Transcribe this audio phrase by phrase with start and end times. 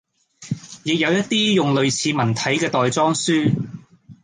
[0.81, 3.53] 亦有一啲用類似文體嘅袋裝書